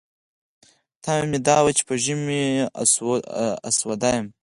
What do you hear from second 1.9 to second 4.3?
ژمي اسوده یم.